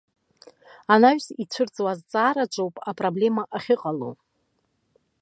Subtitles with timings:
[0.93, 4.09] Анаҩс ицәырҵуа азҵаараҿы ауп апроблема ахьыҟало.